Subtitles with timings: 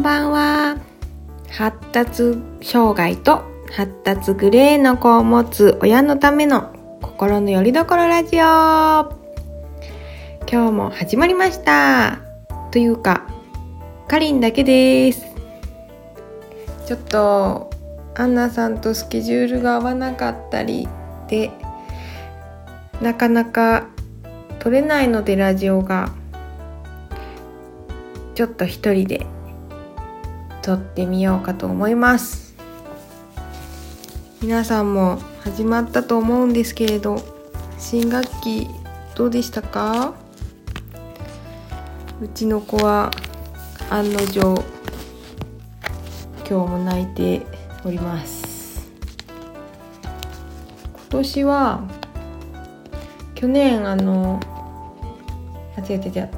[0.00, 0.78] んばんは。
[1.50, 8.40] 発達障害と発達グレーの子を持つ親のための心の拠り所ラジオ。
[10.50, 12.18] 今日も始まりました。
[12.70, 13.26] というか
[14.08, 15.26] かりんだけです。
[16.86, 17.70] ちょっと
[18.14, 20.88] アンナさんとスケジュールが合わなかったり
[21.28, 21.50] で
[23.02, 23.86] なかなか
[24.60, 26.10] 撮れないのでラジオが。
[28.34, 29.26] ちょっと一人で。
[30.62, 32.54] 撮ってみようかと思います。
[34.42, 37.22] 皆さんも始まったと思うんですけれど
[37.78, 38.66] 新学期
[39.14, 40.14] どうでしたか？
[42.22, 43.10] うちの子は
[43.90, 44.62] 案の定
[46.48, 47.46] 今日も泣いて
[47.84, 48.90] おります。
[50.02, 51.88] 今年は
[53.34, 54.40] 去年あの
[55.76, 56.30] あ違う違う違う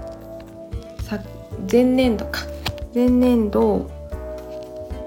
[1.70, 2.41] 前年度か。
[2.95, 3.91] 前年度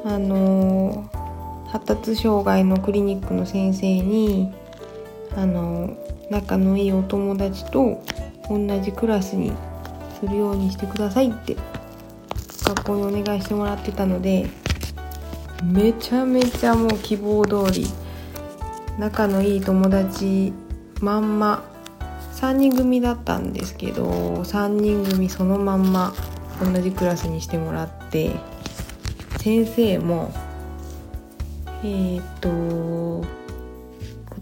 [0.05, 1.09] あの
[1.67, 4.53] 発達障害のクリニックの先生に
[5.35, 5.97] あの
[6.29, 8.03] 仲のいいお友達と
[8.47, 9.51] 同じクラスに
[10.19, 11.57] するようにしてくださいって
[12.63, 14.47] 学校にお願いしてもらってたので
[15.63, 17.87] めちゃめちゃもう希望通り
[18.99, 20.53] 仲のいい友達
[21.01, 21.63] まんま
[22.33, 26.13] 3人組だったんですけど3人組そのまんま
[26.63, 28.31] 同じクラスにしてもらって
[29.45, 30.33] 先生も
[31.83, 33.23] えー、っと今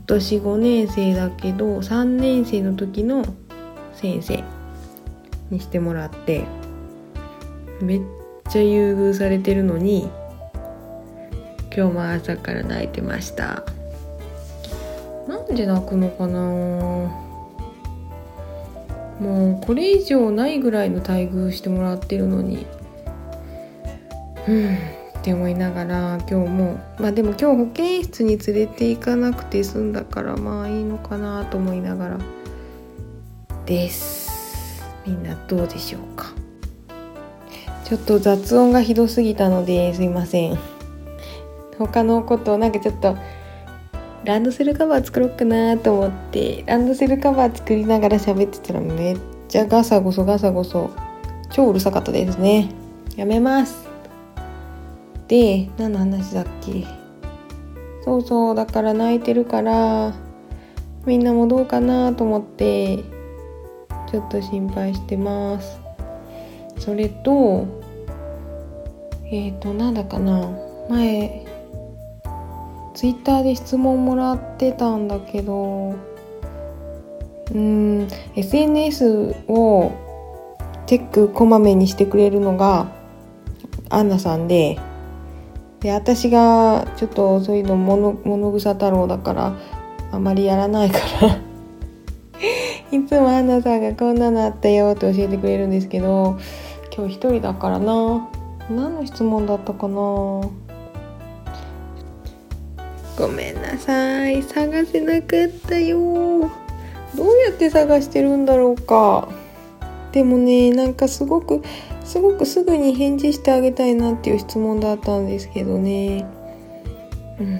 [0.08, 3.26] 年5年生だけど3年生の時の
[3.96, 4.42] 先生
[5.50, 6.46] にしてもらって
[7.82, 8.02] めっ
[8.50, 10.10] ちゃ優遇されてるのに
[11.76, 13.66] 今日も朝から泣いてました。
[15.28, 16.40] なんで泣くのかな？
[19.20, 22.66] もうこれ以上ないぐらいの待遇してもらってるのに。
[24.48, 25.04] うん。
[25.24, 32.20] って思いながら今日もまあでも今日保健室に連れて行かなくて済んだからまあいいのかなと思いながら
[33.66, 34.84] です。
[35.06, 36.34] みんなどうでしょうか。
[37.86, 40.60] ちょっと雑音がひどすぎたのですいません。
[41.78, 43.16] 他のことなんかちょっと
[44.26, 50.92] ランドセルカバー作ろうかなと思ってランドセルカバー作りながら喋ってたらめっちゃガサゴソガサゴソ
[51.52, 52.70] 超うるさかったですね。
[53.16, 53.93] やめます。
[55.28, 56.86] で何の話だっけ？
[58.04, 60.14] そうそうだから泣いてるから
[61.06, 62.98] みんなもどうかなと思って
[64.12, 65.80] ちょっと心配してます。
[66.80, 67.66] それと
[69.26, 70.50] えっ、ー、となんだかな？
[70.90, 71.46] 前
[72.94, 75.96] ツイッターで質問もらってたんだけど
[77.54, 79.92] うん SNS を
[80.86, 82.88] チェックこまめにしてくれるのが
[83.90, 84.78] アンナさんで
[85.84, 89.54] で私がちょっとそういうの物草太郎だから
[90.14, 91.38] あまりやらないから。
[92.98, 96.38] いつもアンナさんがこんなのあったよって教えてくれるんですけど
[96.96, 98.30] 今日一人だからな。
[98.70, 99.96] 何の質問だったかな。
[103.18, 104.42] ごめんなさい。
[104.42, 106.00] 探せなかったよ。
[106.00, 109.28] どうやって探してるんだろうか。
[110.14, 111.62] でもねなんかすごく
[112.14, 116.28] すごくすぐに返事してあげたいなっていう質問だったんですけどね。
[117.40, 117.60] うん。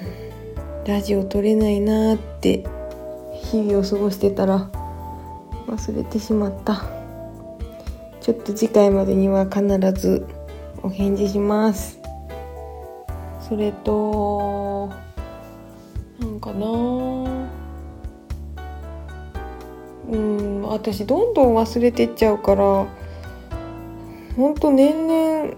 [0.86, 2.64] ラジオ撮れないなって
[3.34, 4.70] 日々を過ごしてたら
[5.66, 6.84] 忘れてしまった。
[8.22, 9.66] ちょっと次回までには必
[10.00, 10.28] ず
[10.84, 12.00] お返事します。
[13.50, 14.92] それと
[16.20, 16.68] なんかな。
[20.12, 22.86] うん私どんどん忘れてっちゃうから
[24.36, 25.54] ほんと年々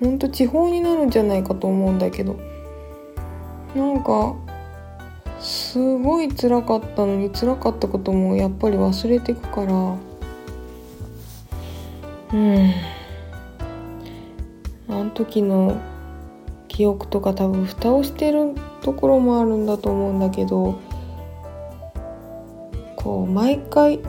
[0.00, 2.36] ほんと地方になるんじゃないかと思うんだけど。
[3.74, 4.34] なんか
[5.40, 9.72] すごい辛かったのに辛かったこともやっぱり忘れてくから。
[12.34, 12.72] うん。
[14.88, 15.80] あの時の
[16.68, 20.78] 記憶とか多分蓋をしてるところもあるんだと思うんだけど
[22.96, 24.00] こう毎回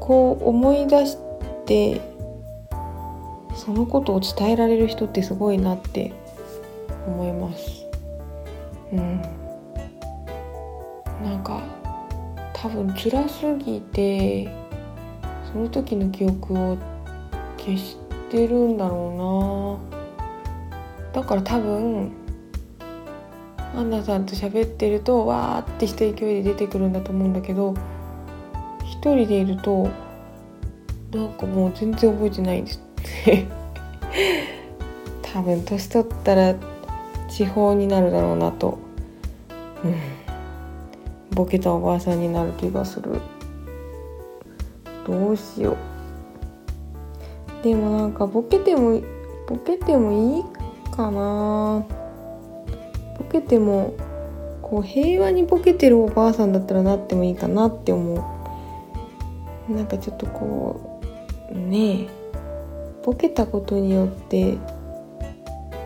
[0.00, 1.16] こう思い出し
[1.64, 2.00] て
[3.64, 6.12] そのことを伝えられる人ってすごいなって
[7.06, 7.86] 思います。
[8.92, 9.22] うん、
[11.24, 11.62] なんか
[12.52, 14.48] 多分辛すぎて
[15.52, 16.76] その時の記憶を
[17.56, 17.96] 消し
[18.32, 19.78] てるんだろ
[21.04, 21.22] うな。
[21.22, 22.10] だから多分
[23.76, 27.74] アンナさんと喋ってるとわーってした勢いで出てくるんだと思うんだけど
[28.84, 29.88] 一人でいると
[31.12, 32.91] なんかもう全然覚えてないんです。
[35.22, 36.54] 多分年取ったら
[37.28, 38.78] 地方になるだろうなと、
[39.84, 39.94] うん、
[41.34, 43.20] ボケたおばあさんになる気がする。
[45.06, 47.64] どうしよう。
[47.64, 49.00] でもなんかボケても
[49.48, 50.44] ボケてもいい
[50.94, 51.84] かな。
[53.18, 53.94] ボケても
[54.60, 58.14] こう平和にボケてるおばあさんだったらなってもいいかなって思
[59.68, 59.72] う。
[59.72, 61.00] なんかちょっとこ
[61.50, 62.21] うねえ。
[63.04, 64.56] ボケたことによって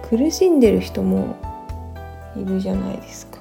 [0.08, 1.36] 苦しんでる人も
[2.36, 3.38] いるじゃないですか。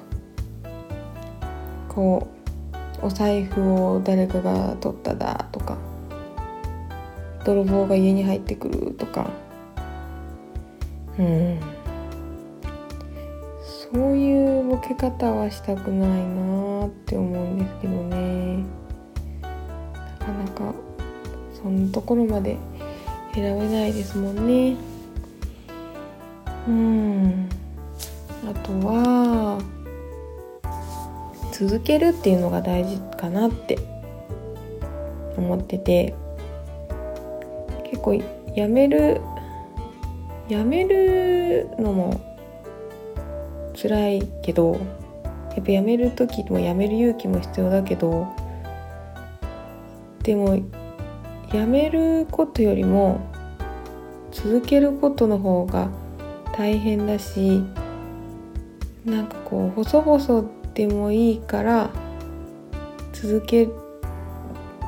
[1.88, 2.26] こ
[3.02, 5.76] うお財布を誰かが取っただとか
[7.44, 9.30] 泥棒が家に入ってくるとか。
[11.18, 11.60] うん。
[13.92, 18.64] そういうボケ方はしたくないなって思うんですけどね。
[20.18, 20.74] なかなか
[21.62, 22.56] そんなところまで
[23.36, 24.76] 選べないですもんね。
[26.66, 27.48] うん。
[28.50, 29.62] あとは
[31.52, 33.78] 続けるっていうのが大事かなって
[35.36, 36.14] 思ってて。
[37.90, 38.14] 結構
[38.54, 39.20] やめる
[40.48, 42.20] やめるのも
[43.80, 44.74] 辛いけど
[45.54, 48.26] やっぱやめる時もやめる勇気も必要だけど
[50.22, 50.58] でも
[51.52, 53.20] やめることよりも
[54.32, 55.88] 続けることの方が
[56.56, 57.62] 大変だし
[59.04, 61.90] なんかこう細々でもいいから
[63.12, 63.68] 続け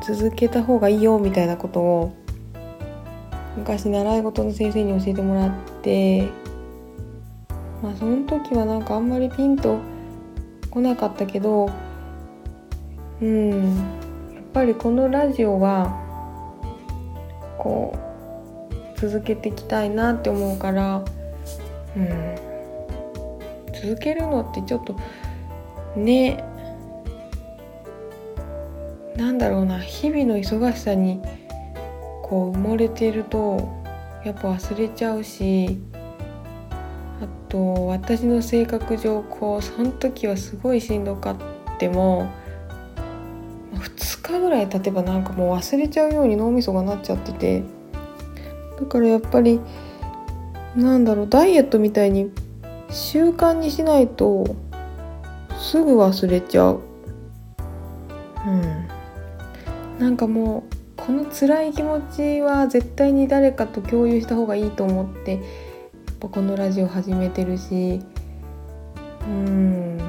[0.06, 2.16] 続けた方がいいよみたいなことを
[3.56, 5.52] 昔習い事の先生に教えてもらっ
[5.82, 6.28] て
[7.82, 9.78] まあその時はなんかあんまりピンと
[10.70, 11.70] 来なかったけど
[13.20, 13.76] うん
[14.34, 16.07] やっぱりこのラジオは
[17.68, 17.94] こ
[18.96, 21.04] う続けていきたいなって思うから
[21.96, 22.34] うん。
[23.74, 24.96] 続けるのってちょっと
[25.94, 26.42] ね
[29.16, 31.20] なんだろうな日々の忙しさに
[32.22, 33.68] こう埋もれてると
[34.24, 35.78] やっぱ忘れちゃうし
[37.20, 42.32] あと私の性格上こうその時はすごいしんどかっても
[44.28, 47.62] 2日ぐらい経てばなんかもう忘れちゃうように脳みそがなっちゃってて。
[48.78, 49.60] だからやっぱり
[50.76, 52.30] なんだろうダイエットみたいに
[52.90, 54.54] 習慣にしないと
[55.58, 56.80] すぐ忘れちゃう。
[58.46, 58.88] うん。
[59.98, 65.42] なんかもうこの辛い気持ちは絶対に誰かと共有した方がいいと思ってやっ
[66.20, 68.02] ぱこのラジオ始めてるし。
[69.22, 69.96] うん。
[69.96, 70.04] な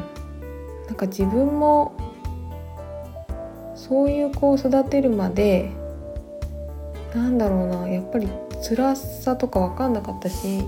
[0.94, 1.94] んか自分も
[3.90, 5.72] そういう子を育てるまで
[7.16, 8.30] なんだろうなやっぱり
[8.64, 10.64] 辛さとか分かんなかったし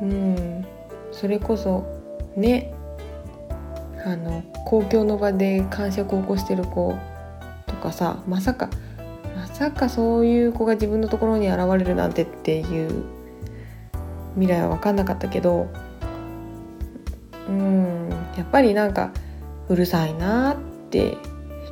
[0.00, 0.64] うん
[1.10, 1.84] それこそ
[2.36, 2.72] ね
[4.04, 6.96] あの公共の場で感触を起こしてる子
[7.66, 8.70] とかさまさか
[9.36, 13.04] まさかそういう子が自分のところに現れるなんてっていう
[14.34, 15.68] 未来は分かんなかったけど
[17.48, 19.10] うんやっぱりなんか
[19.68, 20.56] うるさいなっ
[20.90, 21.16] て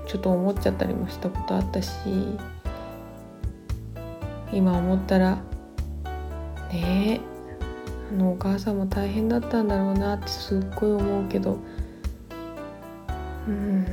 [0.06, 1.90] ちょっと思っちゃったりもしたことあったし
[4.52, 5.36] 今思ったら
[6.72, 7.20] ねえ
[8.12, 11.58] あのお母さんも大変だったんだろうなってすっごい思うけど
[13.48, 13.84] うん。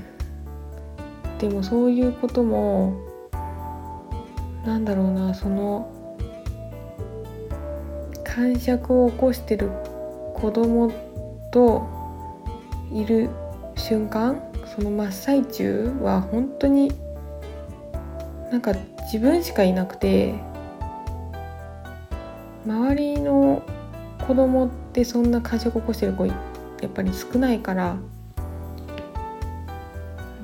[1.39, 2.95] でもそういうことも
[4.65, 5.91] なんだろうなその
[8.23, 9.69] 感触を起こしてる
[10.35, 10.91] 子供
[11.51, 11.87] と
[12.91, 13.29] いる
[13.75, 14.41] 瞬間
[14.75, 16.91] その真っ最中は本当に
[18.51, 20.33] なんか自分しかいなくて
[22.65, 23.61] 周りの
[24.27, 26.33] 子供ってそんな感触起こしてる子や
[26.87, 27.97] っぱり少ないから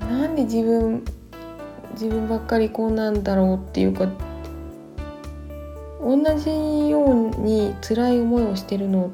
[0.02, 1.04] なんで自分
[1.94, 4.08] 自分ばっかりこうなんだろうっていうか
[6.02, 9.12] 同じように辛い思いをしてるの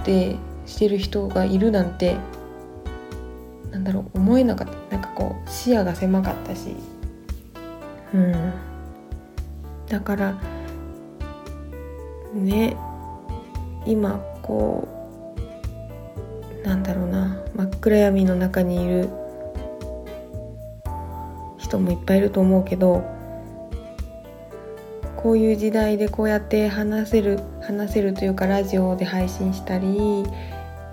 [0.00, 0.36] って
[0.66, 2.16] してる人がいるなんて
[3.72, 6.76] なんだろう思えなかったなんかこう視野が狭かったし。
[8.14, 8.52] うん。
[9.88, 10.40] だから
[12.32, 12.76] ね
[13.84, 14.88] 今こ
[16.64, 19.08] うなんだろうな真っ暗闇の中にいる
[21.58, 23.04] 人もいっぱいいると思うけど
[25.16, 30.24] こういう時代でこうやって話せる話せるというかラジオで配信したり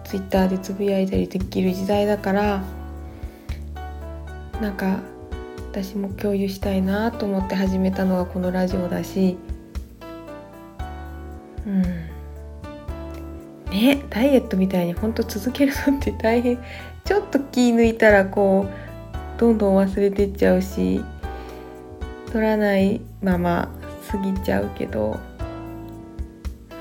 [0.10, 2.64] ツイッターでつぶやいたりできる時代だから
[4.60, 5.02] なんか
[5.72, 9.38] 私も共有したいなと思って始めたのがこのラジオだし
[11.68, 11.84] うん。
[13.70, 16.58] ねダイエットみたいにほんと続けるのって大変。
[17.06, 21.04] ちょっと気抜いたらこうどんどん忘れてっちゃうし
[22.32, 23.70] 取らないまま
[24.10, 25.20] 過ぎちゃうけど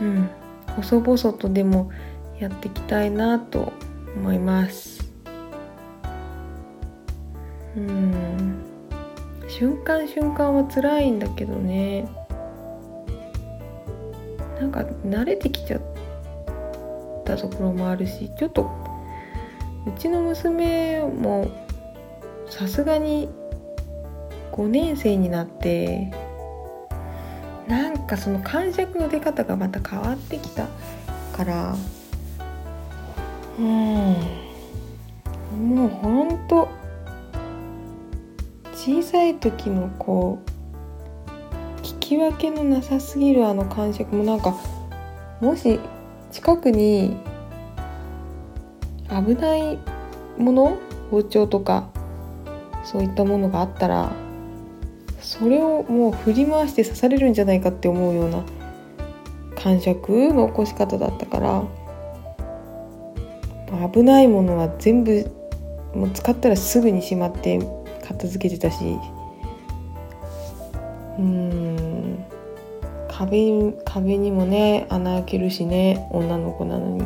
[0.00, 0.30] うん。
[0.76, 1.90] 細々とでも
[2.40, 3.72] やっていきたいなと
[4.16, 5.10] 思います。
[7.76, 8.64] うん。
[9.48, 12.06] 瞬間瞬間は辛いんだけどね。
[14.60, 15.80] なんか慣れてきちゃっ
[17.24, 18.68] たところもあるしちょっと
[19.86, 21.50] うちの娘も
[22.48, 23.28] さすがに
[24.52, 26.10] 5年生になって
[27.68, 30.66] なんかその感触の出方がまた変わってきた
[31.36, 31.76] から
[33.58, 34.38] うん。
[35.58, 36.68] もうほんと
[38.72, 44.54] 小さい時のこう聞き分けのなさすぎるあの感触もなんか
[45.40, 45.80] もし
[46.30, 47.16] 近くに
[49.08, 49.78] 危ない
[50.38, 50.78] もの
[51.10, 51.90] 包丁とか
[52.84, 54.12] そういったものがあったら
[55.20, 58.44] それをもう振り回して刺されるんじゃないかって思うような
[59.56, 61.64] 感触の起こし方だったから
[63.92, 65.30] 危ないものは全部
[65.94, 67.58] もう使ったらすぐにしまって
[68.06, 68.96] 片付けてたし。
[71.18, 72.24] うん。
[73.08, 77.00] 壁壁にもね穴開けるしね女の子なのに。
[77.00, 77.02] う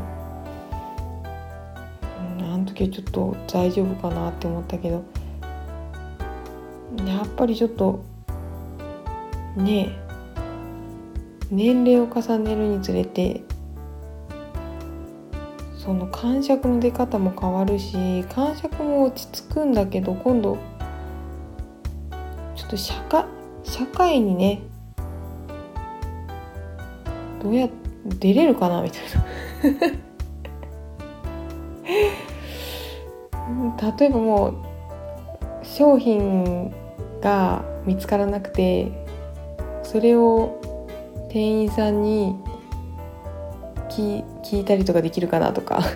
[2.42, 5.02] んあの時はちょっと大丈夫かなって思ったけど。
[7.06, 8.04] やっぱりちょっと
[9.56, 9.88] ね
[11.50, 13.42] 年齢を重ねるにつれて
[15.84, 20.56] その感触の出方も変わるし感触も落ち着くんだけど今度
[22.54, 23.24] ちょっと社会
[23.64, 24.62] 社会にね
[27.42, 30.02] どうやって出れるかなみたいな。
[33.98, 34.54] 例えばもう
[35.62, 36.72] 商品
[37.20, 38.90] が見つからなくて
[39.82, 40.60] それを
[41.28, 42.36] 店員さんに
[44.00, 45.82] 聞いたりとかできるかなとか。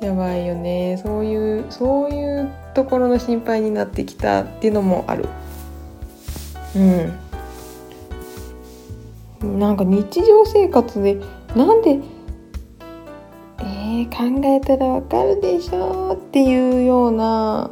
[0.00, 1.00] やばいよね。
[1.02, 5.26] そういうそういうところの心配になってきたっていうのもある。
[6.74, 6.78] う
[9.46, 9.58] ん。
[9.58, 11.18] なんか日常生活で
[11.54, 12.00] なんで
[13.58, 17.70] えー、考えたらわかるでしょうっていうような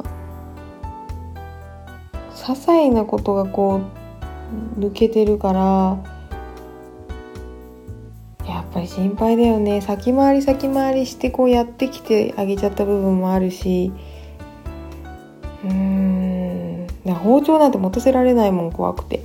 [2.33, 3.81] 些細なことがこ
[4.77, 6.14] う抜けてるから
[8.75, 9.79] ぱり心配だよね。
[9.79, 13.93] 先回り先回りしてこうやってきてあげちゃった部分もあるし。
[15.63, 16.87] うーん。
[17.23, 19.21] 包丁なんて持たせられないもん怖くて。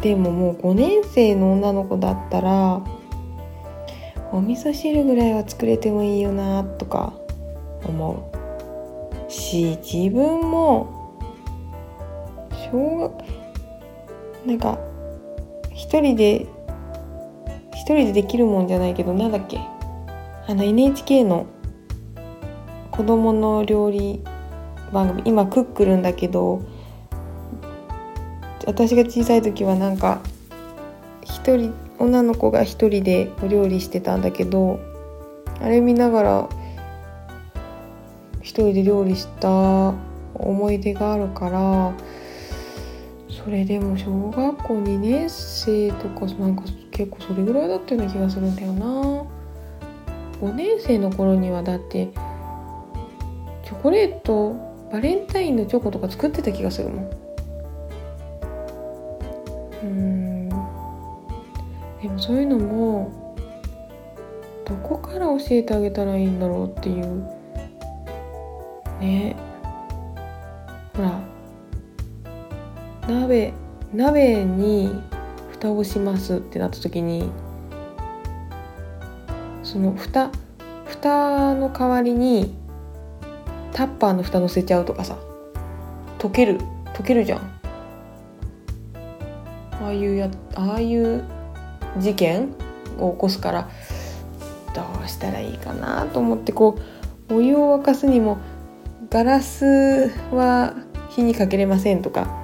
[0.00, 2.82] でももう5年生の女の子だったら
[4.32, 7.12] お味噌汁ぐらいは作れてもいいよなとか
[7.84, 8.32] 思
[9.28, 9.30] う。
[9.30, 11.18] し自分も
[12.72, 13.12] 小学
[14.46, 14.78] なんか
[15.70, 16.46] 一人で
[17.82, 19.58] 一人でできるもんじゃないけどなんだっけ？
[20.46, 21.46] あの NHK の
[22.92, 24.22] 子供の料理
[24.92, 25.22] 番組。
[25.24, 26.62] 今クックルんだけど
[28.68, 30.20] 私が小さい時はなんか
[31.24, 34.78] 一人女の子が一人でお料理してたんだけど
[35.60, 36.48] あれ見ながら
[38.42, 39.92] 一人で料理した
[40.34, 41.92] 思い出があるから
[43.44, 49.24] それでも小学校2年生とかなんか結構それぐらいだったような気がするんだよな。
[50.40, 52.08] 5年生の頃にはだって
[53.64, 54.56] チョコレート
[54.92, 57.10] バレンタインのチョコとか作ってた気がするもん。
[59.82, 60.48] うん。
[60.48, 63.36] でもそういうのも
[64.64, 67.24] どこから教えてあげたらいいんだろうっていう。
[69.00, 69.34] ね。
[70.94, 71.31] ほら
[73.08, 73.52] 鍋
[73.92, 75.02] 鍋に
[75.52, 77.30] 蓋をしますってなった時に
[79.62, 80.30] その蓋
[80.86, 82.54] 蓋の代わりに
[83.72, 85.16] タッパーの蓋乗せちゃうとかさ
[86.18, 86.58] 溶ける
[86.94, 87.62] 溶けるじゃん。
[89.82, 91.24] ああいうやああいう
[91.98, 92.54] 事件
[92.98, 93.68] を起こすから
[94.74, 96.78] どうしたらいいかなと思ってこ
[97.28, 98.38] うお湯を沸かすにも
[99.10, 100.74] ガラスは
[101.10, 102.41] 火にかけれませんとか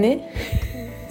[0.00, 0.30] ね。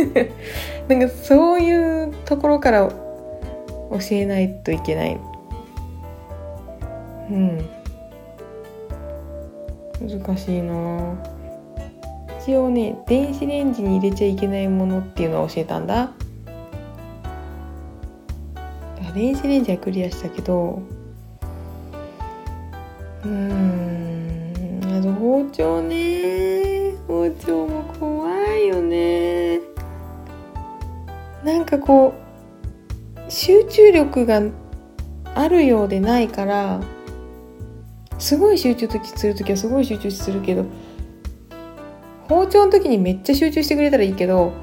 [0.87, 5.17] なんかそういうところから教えないといけない。
[7.31, 7.69] うん。
[10.01, 11.15] 難しいな。
[12.41, 16.11] 一応ね電子レンジに入れちゃいけないものっていうのを教えたんだ。
[19.15, 20.81] 電子レンジはクリアしたけど
[23.23, 26.75] うんあと包丁ね。
[27.07, 29.59] 包丁も怖いよね。
[31.43, 32.15] なんかこ
[33.27, 34.41] う集中力が
[35.35, 36.81] あるようでないから
[38.17, 40.65] すごい集中する時はすごい集中するけど
[42.27, 44.53] 包丁の時にめっちゃ集中してくれたらいいけど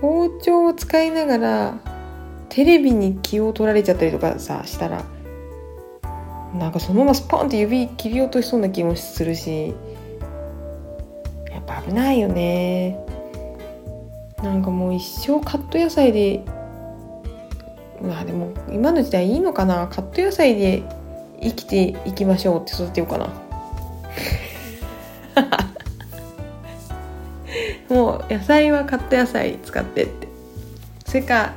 [0.00, 1.78] 包丁を使いながら
[2.48, 5.04] テレビに気を取られちゃったりとかさしたら
[6.54, 9.74] なんかそのままスポンって指切り落としそうな気もするし。
[11.84, 12.98] 危ないよね。
[14.42, 16.44] なんかもう一生カット野菜で
[18.02, 19.88] まあでも今の時代いいのかな？
[19.88, 20.82] カット野菜で
[21.40, 23.28] 生きていきましょうって育てようかな。
[27.94, 30.28] もう野菜はカット野菜使ってって。
[31.04, 31.52] それか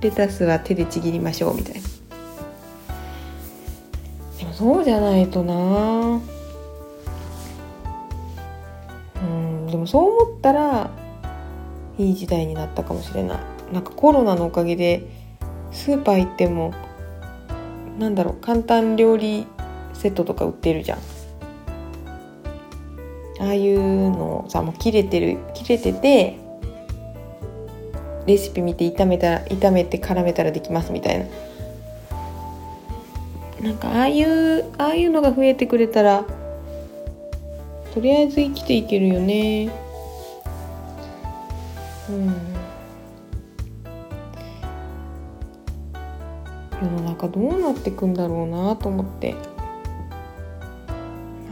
[0.00, 1.80] レタスは手でちぎりましょうみたいな。
[4.38, 6.20] でもそうじゃないとな。
[9.70, 10.90] でもそう思ったら
[11.98, 13.38] いい時代になったかもしれない。
[13.72, 15.06] なんかコロナのおかげで
[15.70, 16.74] スーパー行っても
[17.98, 19.46] なんだろう簡単料理
[19.92, 20.98] セットとか売ってるじゃん。
[23.40, 26.38] ああいうのさもう切れてる切れてて
[28.26, 31.26] レシピ見て炒めたら炒めて絡めたらできますみたいな。
[33.62, 36.24] なんかああいうああいうのが増えてくれたら
[37.92, 39.68] とりあえず生きていけるよね。
[42.08, 42.50] うん。
[46.80, 49.34] 世の中どうなってくんだろうなと思って。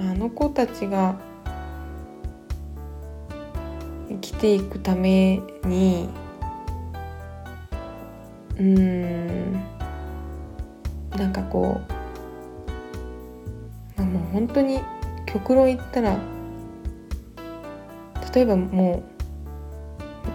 [0.00, 1.16] あの子たちが
[4.08, 6.08] 生きていくために
[8.58, 9.52] うん。
[11.16, 11.80] なんかこ
[13.98, 14.80] うもう本当に
[15.38, 16.16] 極論言ったら
[18.34, 19.02] 例えばも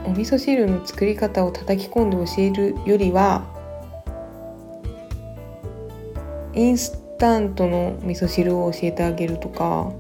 [0.05, 3.45] うお味噌汁の作り方を叩き込んで教えるよりは
[6.53, 9.91] インスタントの味噌汁を教えてあげるとか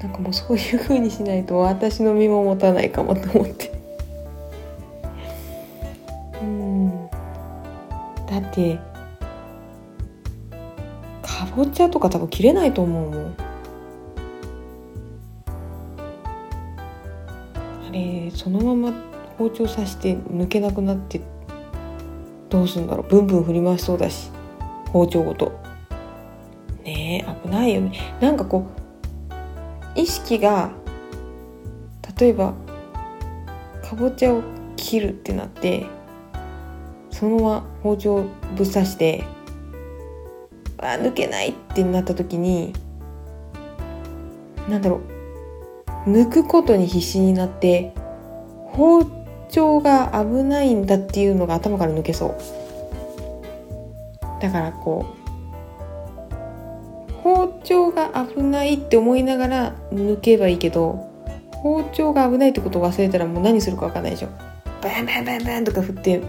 [0.00, 3.72] なんかもうそういう風にしないと私の身も持たないかもと思って。
[6.40, 7.08] うん。
[8.26, 8.78] だって
[11.58, 13.34] かぼちゃとか多分切れないと思うもん。
[17.88, 18.96] あれそのまま
[19.38, 21.20] 包丁刺して抜けなくなって
[22.48, 23.10] どうすんだろう。
[23.10, 24.30] ブンブン振り回しそうだし
[24.92, 25.58] 包丁ごと。
[26.84, 28.16] ねえ危ないよね。
[28.20, 28.68] なんかこ
[29.96, 30.70] う意識が
[32.20, 32.54] 例えば
[33.82, 34.42] かぼちゃを
[34.76, 35.86] 切るってなって
[37.10, 38.22] そのまま包丁
[38.54, 39.24] ぶっ刺して
[40.78, 42.72] あ抜けないってなった時に
[44.68, 45.00] 何だろ
[46.06, 47.92] う抜くことに必死になって
[48.66, 49.04] 包
[49.50, 52.36] 丁が危ないんだっていうのが頭から抜けそう。
[54.40, 55.04] だからこ
[57.10, 61.10] う包丁が危ないって思いながら抜けばいいけど
[61.50, 64.28] 包丁が危ないってことを忘れたらもう何するか分かんないでしょ。
[64.80, 66.22] バンバンバンバンとか振って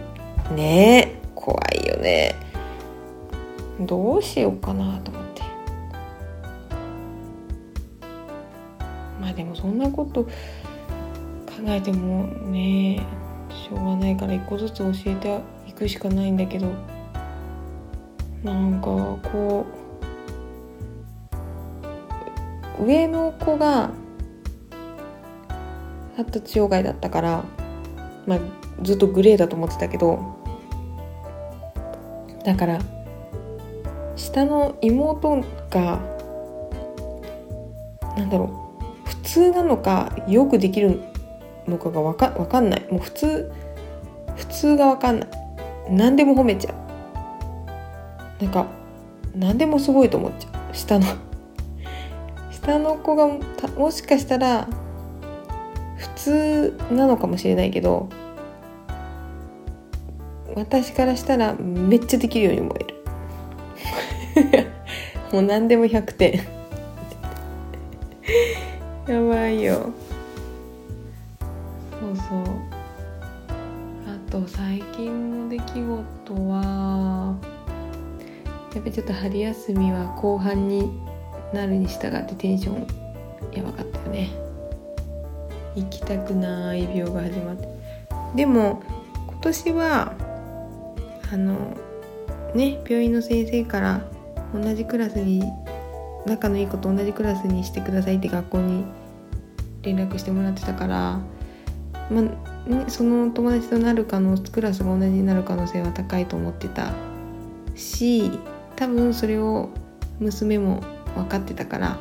[0.55, 2.35] ねえ怖いよね。
[3.81, 5.41] どうしようかなと思って。
[9.21, 10.29] まあでもそんなこと考
[11.67, 13.05] えてもね
[13.49, 16.67] しょうがないから一個ずつ教えていくしかないんだけど。
[18.43, 18.87] なんか
[19.31, 19.65] こ
[22.79, 23.89] う上の子が
[26.15, 27.43] 発達障害だったから
[28.25, 28.39] まあ
[28.81, 30.37] ずっとグレーだと思ってたけど。
[32.45, 32.79] だから
[34.19, 35.99] 下の妹が
[38.17, 38.51] なんだろ
[39.05, 40.99] う普通なのかよくできる
[41.67, 42.85] のかがわかわかんない。
[42.91, 43.51] もう普通
[44.35, 45.29] 普通がわかんない。
[45.89, 46.73] 何でも褒めちゃ
[48.39, 48.43] う。
[48.43, 48.67] なんか
[49.33, 50.75] 何でもすごいと思っちゃう。
[50.75, 51.05] 下の
[52.51, 53.27] 下の子が
[53.77, 54.67] もしかしたら
[55.97, 58.09] 普通なのかもしれないけど
[60.55, 62.88] 私からしたらめっちゃできるように思える。
[65.31, 66.33] もう何でも100点。
[69.07, 69.91] やばいよ。
[71.99, 72.43] そうそう。
[74.07, 77.35] あと最近の出来事は
[78.73, 80.91] やっぱりちょっと春休みは後半に
[81.53, 82.87] なるに従ってテンション
[83.51, 84.29] やばかったよね。
[85.75, 87.67] 行きたくない病が始まって。
[88.35, 88.81] でも
[89.27, 90.13] 今年は
[91.31, 91.75] あの
[92.53, 94.01] ね病院の先生から
[94.53, 95.43] 同じクラスに
[96.25, 98.85] 仲のいい子と同じクラスにしてくださいって学校に
[99.81, 101.19] 連絡してもらってたから、
[102.09, 106.91] まね、その友達となる可能クラスが同じになる可能性は高いと思ってた
[107.75, 108.31] し
[108.75, 109.69] 多分それを
[110.19, 110.83] 娘も
[111.15, 111.99] 分かってたから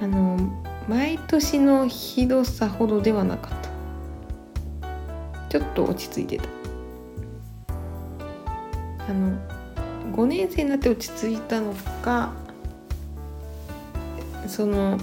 [0.00, 0.38] あの
[0.88, 3.68] 毎年のひどさほどではなかった。
[5.48, 6.44] ちょっと落ち着いてた。
[9.08, 9.38] あの
[10.12, 12.32] 5年生になって落ち着いたのか
[14.46, 14.98] その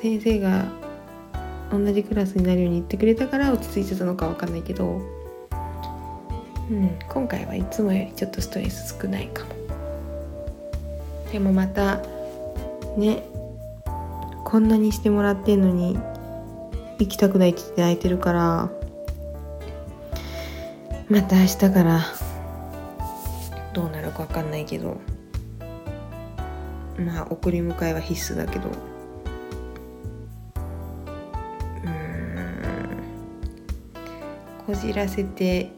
[0.00, 0.66] 先生が
[1.70, 5.00] 同じクラスになるように言ってくれたから落ち着いてたのか分かんないけど、
[6.70, 9.60] うん、今回はいつもよりちょっとストレス少ないかも。
[11.32, 12.00] でもまた
[12.96, 13.24] ね
[14.44, 15.96] こんなにしてもらってんのに
[16.98, 18.70] 行きたくないって言って泣いてるから
[21.08, 22.00] また明日から
[23.72, 25.00] どうなるか分かんないけど。
[26.98, 28.68] まあ送り迎えは必須だけど。
[31.84, 32.34] うん。
[34.66, 35.70] こじらせて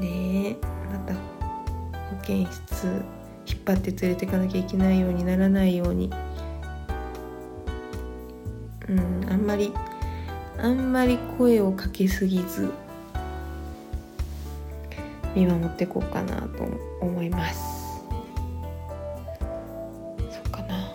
[0.00, 0.56] ねえ。
[0.92, 1.20] また保
[2.22, 2.86] 健室
[3.46, 6.10] 引っ張って連れていかなきゃいけないようにならないように。
[8.88, 9.72] うんあんまり
[10.58, 12.70] あんまり声をかけすぎず。
[15.34, 16.64] 見守っていこうかなと
[17.00, 18.04] 思います。
[20.30, 20.94] そっかな。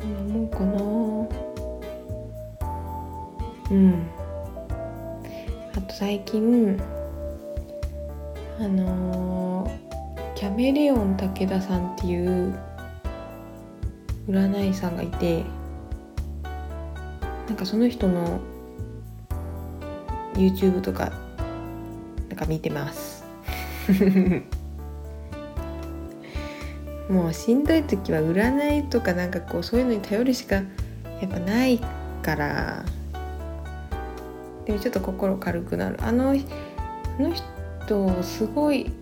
[0.00, 0.80] そんなもんかな。
[3.70, 4.06] うん。
[5.76, 6.80] あと最近
[8.58, 12.58] あのー、キャメレオン武田さんっていう
[14.28, 15.44] 占いさんがいて
[17.46, 18.40] なんかその人の
[20.34, 21.12] YouTube とか
[22.36, 23.24] なんか見てます。
[27.08, 30.62] もうしんどい時は占いとかなんかこうそういうのに頼るしかや
[31.24, 31.80] っぱない
[32.22, 32.84] から。
[34.66, 35.96] でもちょっと心軽くなる。
[36.02, 36.34] あのあ
[37.18, 38.92] の人すごい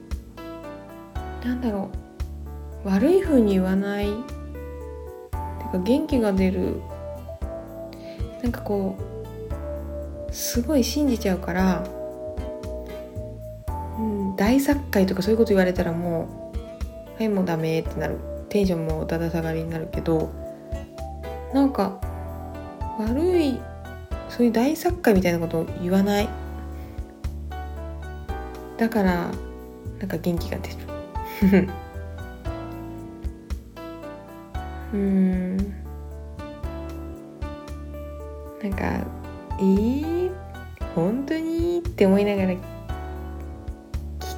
[1.44, 1.90] なんだろ
[2.85, 2.88] う。
[2.88, 4.07] 悪い風に言わない。
[4.07, 4.12] て
[5.73, 6.81] か元気が出る。
[8.44, 8.97] なんかこ
[10.31, 11.85] うすごい信じちゃうから。
[14.44, 16.52] 大作会とかそういうこと言われたらも
[17.16, 18.18] うはいもうダメってなる。
[18.50, 20.30] テンションもだだ下がりになるけど
[21.52, 22.00] なんか
[23.00, 23.59] 悪い
[24.28, 26.28] そういう大作会みたいなことを言わない。
[28.76, 29.30] だから
[29.98, 30.68] なんか元気が出
[31.48, 31.68] る。
[34.92, 35.57] うん。
[35.57, 35.64] な
[38.68, 38.85] んか
[39.59, 40.30] えー、
[40.94, 41.78] 本当に？
[41.78, 42.73] って思いながら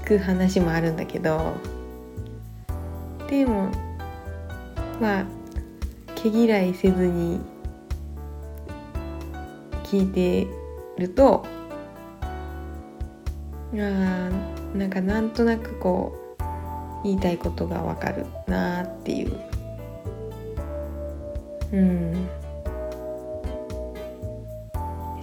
[0.07, 1.55] く話もあるんだけど
[3.29, 3.71] でも
[5.01, 5.27] まあ
[6.15, 7.41] 毛嫌いせずに
[9.85, 10.47] 聞いて
[10.97, 11.45] ると
[13.75, 13.77] あ
[14.77, 19.41] なんかなんとなくこう言いたいことがわかるなっていう。
[21.73, 22.29] うん。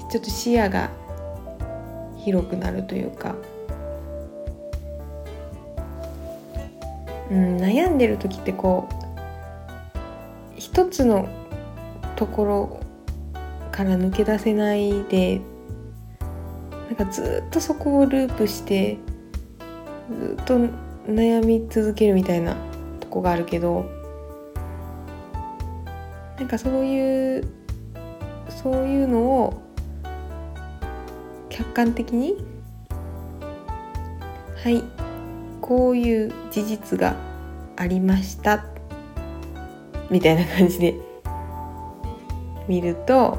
[0.10, 0.90] ちょっと視野が
[2.18, 3.36] 広くなるというか。
[7.32, 9.04] うん、悩んでる時ってこう
[10.58, 11.28] 一つの
[12.16, 12.80] ところ
[13.72, 15.42] から抜け出せないで
[16.88, 18.98] なんかずっとそこをループして
[20.10, 20.58] ずっと
[21.08, 22.56] 悩み続けるみたいな
[23.00, 23.86] とこがあるけど
[26.38, 27.48] なんかそういう
[28.50, 29.62] そういうのを
[31.50, 32.36] 客観的に
[34.64, 34.84] はい
[35.64, 37.16] こういう事実が
[37.78, 38.66] ありました。
[40.12, 40.94] みたいな感じで。
[42.68, 43.38] 見ると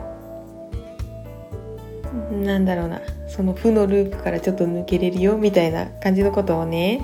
[2.30, 3.00] なんだろうな。
[3.28, 7.02] その負のループからちょっと抜けれるよみたいな感じのことをね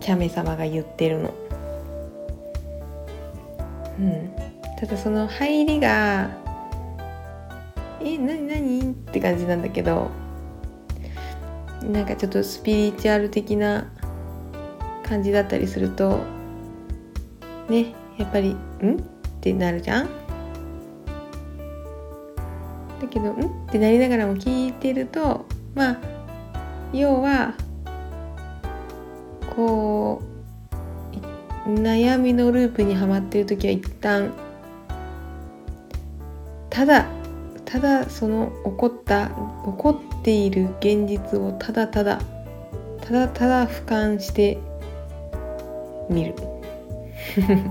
[0.00, 1.34] キャメ様が言ってるの。
[3.98, 4.30] うん、
[4.78, 6.30] ただその入りが
[8.00, 10.25] 「え何何?」って感じなんだけど。
[11.82, 13.86] なんかちょっとスピリチュアル的な
[15.04, 16.20] 感じだったりすると
[17.68, 19.00] ねやっぱり「ん?」っ
[19.40, 20.08] てなるじゃん？
[23.00, 25.98] だけど「ん?」ってなりながらも聞いてるとまあ
[26.92, 27.54] 要は
[29.54, 30.22] こ
[31.66, 34.32] う悩みのループにはまってる時は一旦
[36.70, 37.06] ただ
[37.64, 39.32] ただその起こった起
[39.76, 42.20] こっている現実をただただ
[43.00, 44.58] ただただ俯瞰して
[46.10, 46.34] みる。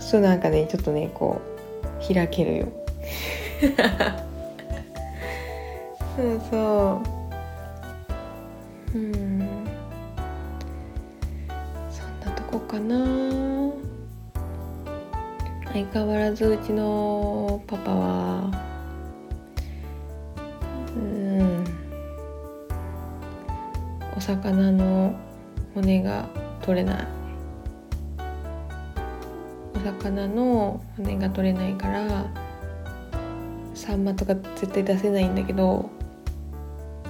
[0.00, 1.40] そうなんかねちょっとねこ
[2.10, 2.66] う開けるよ。
[6.16, 7.00] そうそ
[8.92, 8.98] う。
[8.98, 9.14] うん。
[11.90, 13.70] そんなとこかな。
[15.72, 18.69] 相変わらずうちのパパは。
[24.20, 25.14] お魚の
[25.74, 26.28] 骨が
[26.60, 27.06] 取れない。
[29.74, 32.26] お魚の骨が取れないから
[33.72, 35.88] サンマとか絶対出せないんだけど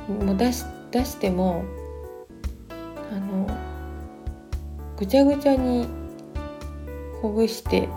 [0.08, 1.64] もう出し出しても
[3.10, 3.50] あの
[4.96, 5.88] ぐちゃぐちゃに
[7.22, 7.88] ほぐして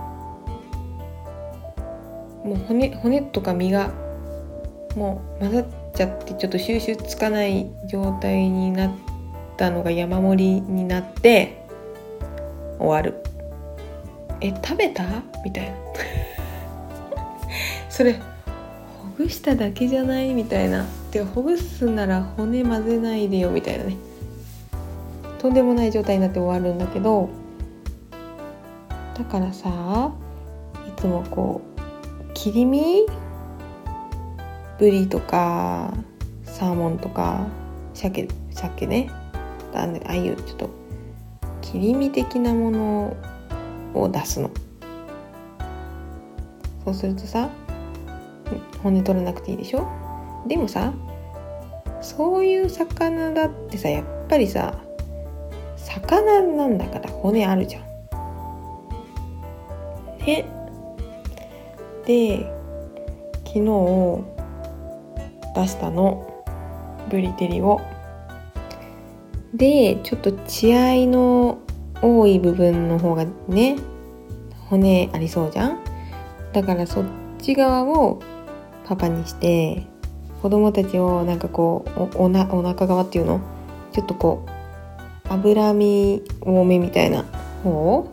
[2.43, 3.91] もう骨骨とか身が
[4.95, 8.91] もう混ざってちゃってちょっと収集つかない状態になっ
[9.58, 11.65] たのが山盛りになって
[12.79, 13.23] 終わる。
[14.41, 15.03] え食べた？
[15.45, 15.75] みたいな。
[17.89, 18.19] それほ
[19.17, 20.34] ぐしただけじゃない？
[20.34, 20.86] みたいな。
[21.12, 23.51] でほぐすなら骨混ぜないでよ。
[23.51, 23.95] みたいなね。
[25.39, 27.27] とんでもない状態になって終わるんだけど
[29.17, 30.13] だからさ
[30.88, 31.60] いつもこ
[32.29, 33.06] う切り身
[34.79, 35.93] ブリとか
[36.43, 37.47] サーモンとか
[37.93, 39.09] 鮭鮭ね。
[39.73, 40.69] ああいうちょっと
[41.62, 43.17] 切り身的なもの
[43.93, 44.51] を出すの。
[46.86, 47.49] そうするとさ
[48.83, 49.88] 骨取らなくていいでしょ？
[50.47, 50.93] でもさ
[52.01, 54.75] そういう魚だってさやっぱりさ
[55.77, 57.83] 魚なんだから骨あるじゃん。
[60.19, 60.45] ね。
[62.05, 62.45] で
[63.45, 64.33] 昨日
[65.55, 66.29] 出したの。
[67.09, 67.81] ブリテリを。
[69.53, 71.59] でちょっと血合いの
[72.01, 73.77] 多い部分の方がね
[74.69, 75.77] 骨ありそうじゃん？
[76.53, 77.05] だからそっ
[77.39, 78.21] ち側を
[78.85, 79.85] パパにして
[80.41, 81.85] 子供たちをなんかこ
[82.15, 83.41] うおおなお腹側っていうの？
[83.91, 87.23] ちょっとこう脂身多めみたいな
[87.63, 88.09] 方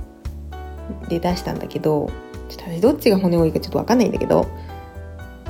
[1.09, 2.11] で出したんだけど
[2.51, 4.47] ちょっと私どっちが骨多いかちょっと分かんないんだけど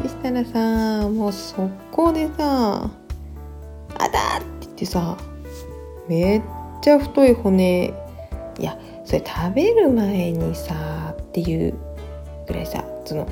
[0.02, 2.88] そしたらさもう速攻でさ
[3.98, 5.16] 「あだ!」って言ってさ
[6.08, 6.42] めっ
[6.80, 7.92] ちゃ太い骨
[8.58, 10.74] いやそれ食べる前にさ
[11.12, 11.74] っていう
[12.46, 13.26] ぐらいさその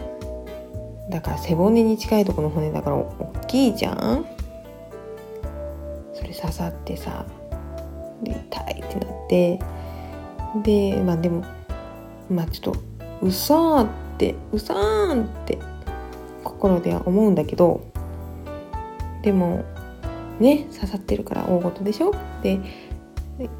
[1.10, 3.06] だから背骨に近いとこの骨だから大
[3.46, 4.26] きいじゃん
[6.12, 7.24] それ刺さってさ
[8.22, 9.58] で痛いってなって
[10.62, 11.44] でまあでも
[12.28, 12.80] まあちょっと
[13.22, 15.58] うさーってうさーんって
[16.58, 17.80] 心では思うんだけど
[19.22, 19.64] でも
[20.40, 22.12] ね刺さってるから大ごとでしょ？
[22.42, 22.60] で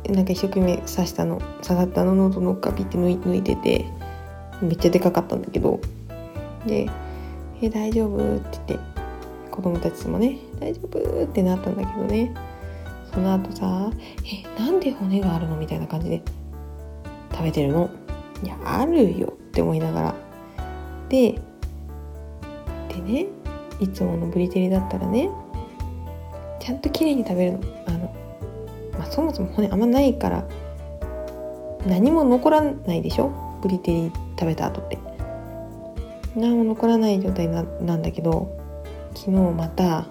[0.09, 3.85] なんか一生懸命刺したの刺さったの喉のっかピって抜い抜いてて
[4.61, 5.79] めっちゃでかかったんだけど
[6.67, 6.91] で
[7.63, 8.89] 「え大丈夫?」って言って
[9.53, 12.35] 子供たちもね「大丈夫?」ってなったんだけどね
[13.13, 13.91] その後さ
[14.59, 16.23] 「えなんで骨があるの?」みたいな感じで
[17.31, 17.89] 食べてるの。
[18.41, 20.15] いやあるよって思いながら
[21.09, 21.41] で
[23.03, 23.27] でね
[23.81, 25.31] いつものブリテリだったらね
[26.61, 27.61] ちゃんときれいに食べるの。
[27.87, 28.15] あの、
[28.99, 30.45] まあ、そもそも骨あんまないから
[31.87, 33.31] 何も残らないでしょ？
[33.63, 34.99] ブリテリ食べた後って。
[36.37, 38.57] 何も残らない状態ななんだけど
[39.15, 40.07] 昨日また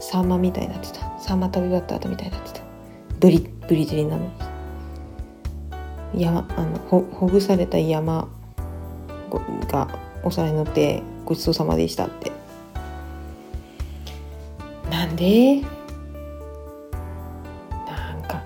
[0.00, 1.18] サンマみたいになってた。
[1.20, 2.60] サンマ食べ終わった後みたいになってた。
[3.20, 4.30] ブリブリテリなのに。
[6.22, 8.28] 山あのほほぐされた山
[9.68, 9.88] が
[10.22, 12.32] お皿に乗ってごちそうさまでしたって。
[14.90, 15.60] なんで？
[17.70, 18.42] なんか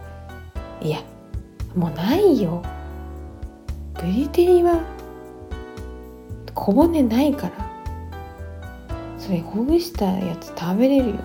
[0.80, 1.00] いや
[1.76, 2.62] もうないよ。
[3.94, 4.80] ブリテリは
[6.54, 7.52] 小骨ないから。
[9.18, 11.16] それほぐしたやつ食べれるよ。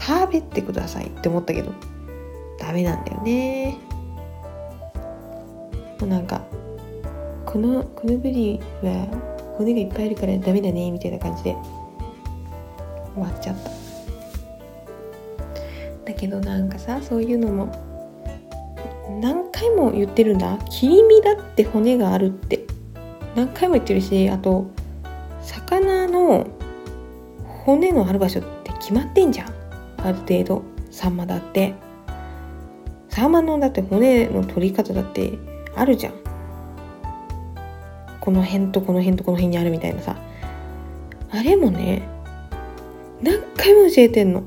[0.00, 1.72] 食べてくださいって思ったけど
[2.58, 3.78] ダメなんだよね。
[6.00, 6.42] もうなんか
[7.46, 9.06] このこのブリは
[9.60, 11.54] 骨がいっぱいあるからダメだねみたいな感じで
[13.14, 13.70] 終わっちゃった。
[16.06, 17.66] だけどなんかさそういうのも
[19.20, 20.56] 何回も言ってるんだ。
[20.70, 22.64] 切り身だって骨があるって。
[23.36, 24.70] 何回も言ってるしあと
[25.42, 26.46] 魚の
[27.64, 29.52] 骨のある場所って決まってんじゃん。
[29.98, 30.62] ある程度。
[30.90, 31.74] サンマだって。
[33.10, 35.38] サンマのだって骨の取り方だって
[35.76, 36.29] あるじゃん。
[38.20, 40.16] この辺とこの辺とこの辺にあるみたいなさ。
[41.32, 42.02] あれもね
[43.22, 44.42] 何回も教えてんの。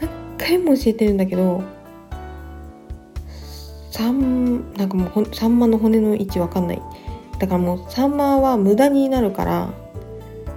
[0.00, 1.62] 何回も教えてるんだけど
[3.90, 6.82] サンなんかもうサンマの骨の位置わかんない。
[7.38, 9.68] だからもうサンマは無駄になるから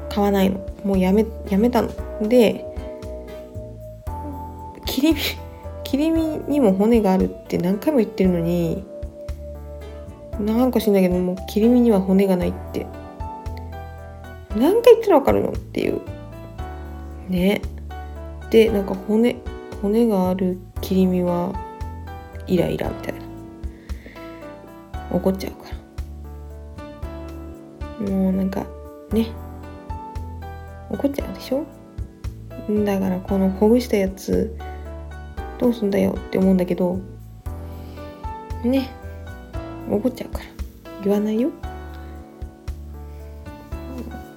[0.09, 0.65] 買わないの。
[0.83, 1.89] もうやめやめたの。
[2.27, 2.65] で
[4.85, 5.19] 切り身
[5.83, 8.83] 切り身にも骨があるって何回も言ってるのに
[10.39, 12.85] なんか知んないけどもう切り身には骨がないって。
[14.55, 16.01] 何回言ったらわかるのっていう。
[17.29, 17.61] ね。
[18.49, 19.35] でなんか骨
[19.81, 21.53] 骨がある切り身は
[22.47, 23.19] イライラみたいな。
[25.11, 25.69] 怒っちゃうか
[27.99, 28.09] ら。
[28.09, 28.65] もうなんか
[29.11, 29.27] ね。
[30.89, 31.65] 怒っちゃうでしょ？
[32.85, 34.57] だからこのほぐしたやつ
[35.57, 36.99] どうすんだよって思うんだけど。
[38.63, 38.89] ね。
[39.89, 40.45] 怒っちゃうから。
[41.03, 41.49] 言わないよ。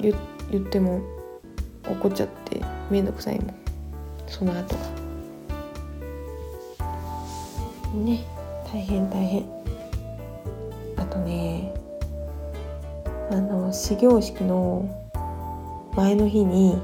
[0.00, 0.14] 言
[0.50, 1.00] 言っても
[1.88, 2.60] 怒っちゃって
[2.90, 3.54] めんどくさいもん。
[4.26, 4.82] その後が。
[7.94, 8.24] ね
[8.72, 9.44] 大変大変。
[10.96, 11.74] あとね
[13.30, 14.88] あの始業式の
[15.96, 16.80] 前の日に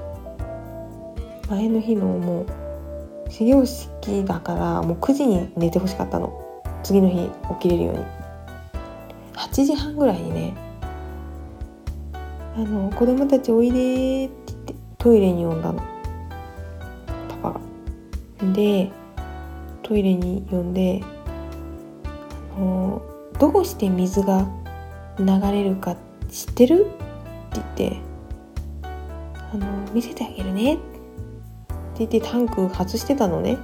[1.48, 6.42] 前の日のもう始業式だからもう9時に寝てほしかったの。
[6.82, 8.15] 次の日起きれるように。
[9.36, 10.56] 8時半ぐらいにね
[12.56, 15.82] あの子供たちおいでって言ってトイレに呼んだの。
[17.42, 17.60] パパが。
[18.52, 18.90] で
[19.82, 21.02] トイレに呼んで
[22.56, 23.02] あの
[23.38, 24.48] どうして水が
[25.18, 25.96] 流れるか
[26.30, 26.86] 知ってる？
[26.86, 27.96] って言って
[28.82, 30.74] あの見せてあげるね。
[30.74, 30.84] って
[31.98, 33.58] 言ってタンク外してたのね。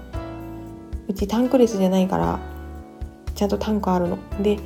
[1.09, 2.39] うちタンクレスじゃないから
[3.35, 4.19] ちゃんとタンクあるの。
[4.43, 4.59] で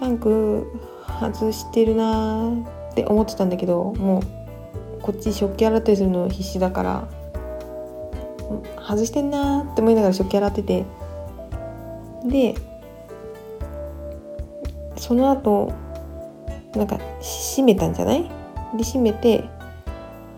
[0.00, 0.66] タンク
[1.20, 2.52] 外してるな
[2.90, 4.22] って思ってたんだけどもう
[5.02, 7.08] こっち食器洗ったりするの必死だから
[8.86, 10.84] 外してんなって思いながら食器洗ってて
[12.24, 12.54] で
[14.96, 15.72] その後
[16.74, 18.22] なんか閉めたんじゃない？
[18.76, 19.44] で閉めて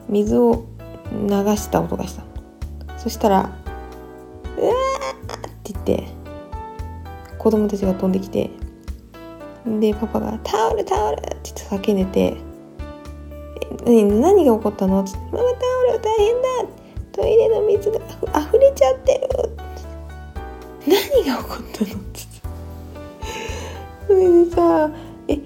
[0.08, 0.64] 水を
[1.12, 2.22] 流した音がした
[2.98, 3.50] そしたら
[4.58, 4.72] 「うわ!」
[5.36, 6.04] って言って
[7.38, 8.50] 子供たちが飛んできて
[9.66, 11.36] でパパが「タオルタオル!」って
[11.70, 12.36] 言って叫んでて
[13.86, 15.56] 「え何が起こったの?」って言って「ママタ
[15.90, 16.48] オル大変だ!」
[17.12, 17.98] トイレの水が
[18.40, 19.50] 溢れちゃってる
[20.86, 21.90] 何が起こったの？
[22.00, 22.20] って
[24.06, 24.90] それでさ
[25.28, 25.38] 「え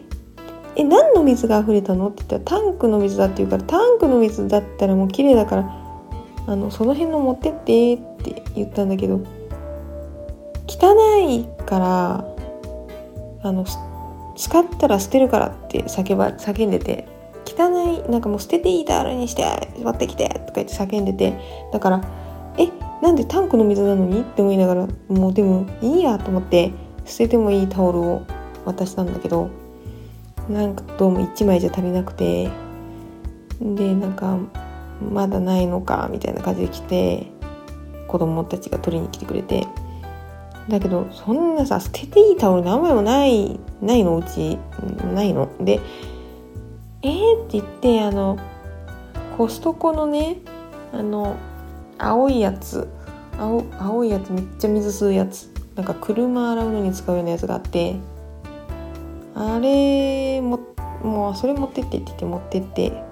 [0.76, 5.76] え何の水が溢れたの?」って言ったら「タンクの水だ」って言うから「タンクの水だったらもう綺麗だから
[6.46, 9.20] あのその辺の持ってって」って言ったんだけど
[10.68, 10.94] 汚
[11.28, 12.24] いから
[13.42, 13.64] あの
[14.36, 17.08] 使ったら捨てるからって叫ば叫んでて
[17.46, 19.44] 汚いなんかもう捨てていいタオルにして
[19.78, 21.38] 持ってきてとか言って叫んでて
[21.72, 22.04] だから
[22.58, 22.68] え
[23.02, 24.20] なんでタンクの水なのに？
[24.20, 26.72] って思いながらもうでもいいやと思って
[27.04, 28.26] 捨ててもいいタオルを
[28.64, 29.48] 渡したんだけど
[30.48, 32.50] なんかどうも1枚じゃ足りなくて
[33.60, 34.38] でなんか
[35.12, 37.26] まだないのかみたいな感じで来て
[38.08, 39.66] 子供たちが取りに来てくれて
[40.68, 44.58] だけどそんなさ捨てていいタオル何枚もないないのうち
[45.14, 45.48] ないの？
[45.60, 45.80] で
[47.02, 48.38] えー、って言ってあの
[49.36, 50.38] コストコのね
[50.92, 51.36] あの
[51.98, 52.88] 青いやつ
[53.38, 57.96] 青青いやつめっちゃ水吸うやつなんか車洗うのに使うようなやつがあって
[59.34, 60.58] あれも
[61.02, 63.04] もうそれ持ってってって言って持ってって。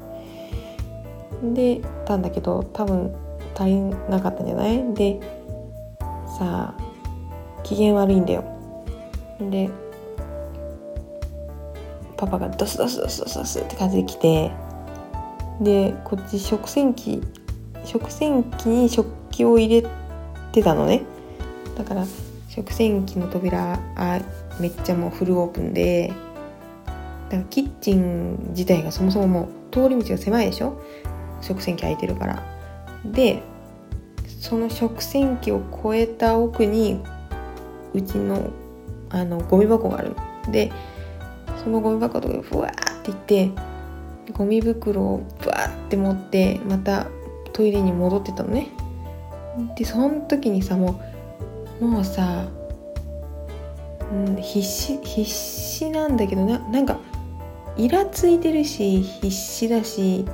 [1.42, 3.14] でたんだけど多分
[3.54, 4.94] 足りなかったんじゃない？
[4.94, 5.20] で
[6.38, 6.83] さあ
[7.64, 8.44] 機嫌悪いんだよ。
[9.40, 9.68] で
[12.16, 14.52] パパがドスドスドスドスって感じで来て
[15.60, 17.20] でこっち食洗機
[17.84, 19.88] 食洗機に食器を入れ
[20.52, 21.02] てたのね。
[21.76, 22.06] だから
[22.48, 24.20] 食洗機の扉あ
[24.60, 26.12] めっちゃもうフルオープンで
[27.28, 30.80] だからキッチン自体がそもそももう通り道が狭いでしょ？
[31.40, 32.42] 食洗機空いてるから。
[33.04, 33.42] で
[34.40, 37.02] その食洗機を越えた奥に
[37.94, 38.50] うちの
[39.10, 40.16] あのゴミ箱がある
[40.50, 40.72] で
[41.62, 43.50] そのゴミ箱とかふわーっていって
[44.32, 47.06] ゴミ袋をブワーって持ってまた
[47.52, 48.68] トイレに戻ってたのね。
[49.76, 51.00] でその時にさも
[51.80, 52.48] うもうさ、
[54.12, 56.98] うん、必死必死なんだけどななんか
[57.76, 60.24] イラついてるし必死だし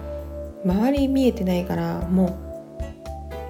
[0.64, 2.38] 周り見えてないからも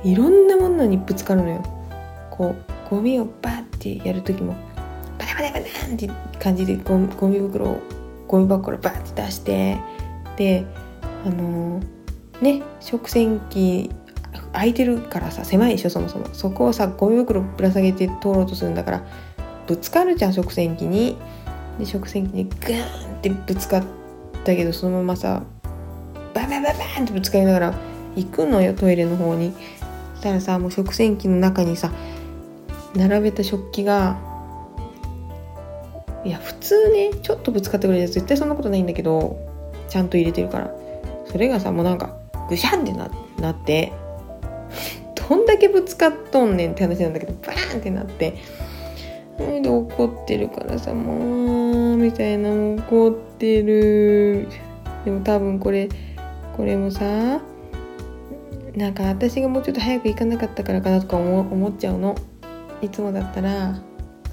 [0.05, 1.63] ういろんなものにぶつかるのよ。
[2.31, 4.55] こうゴミをバッてやる時も
[5.19, 7.81] バタバタバタンって感じでゴミ袋を
[8.29, 9.79] ゴミ箱からバッて出して
[10.37, 10.65] で
[11.25, 13.91] あのー、ね食洗機
[14.53, 16.27] 空いてるからさ狭いでしょそもそも。
[16.33, 19.07] そこをさゴミ袋ぶら下げて通ろうとするんだから
[19.67, 21.17] ぶつかるじゃん食洗機に。
[21.79, 23.85] で食洗機にグーンってぶつかっ
[24.45, 25.43] たけどそのままさ
[26.35, 27.75] バンバンバンバンってぶつかりながら
[28.17, 29.53] 行くのよトイレの方に。
[30.15, 31.91] そしたらさもう食洗機の中にさ
[32.95, 34.19] 並べた食器が
[36.25, 39.39] いや普通ねちょっとぶつかってくれる絶対そんなことないんだけど
[39.89, 40.71] ちゃんと入れてるから。
[41.31, 42.17] それがさもうなんか
[42.49, 43.93] ぐしゃんってななって
[45.29, 48.35] どんだけぶつかっとんねんって話なんだけどバーンってなって。
[49.39, 54.49] で怒ってるからさもうみたいな怒ってる。
[55.05, 55.89] でも多分これ
[56.57, 57.41] これもさ
[58.75, 62.17] なんか私がもうちょっと早く行かなかったからかなとか思っちゃうの。
[62.83, 63.75] いつもだったら